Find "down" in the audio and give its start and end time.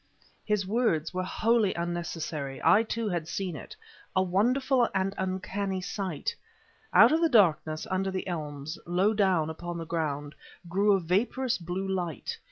9.13-9.51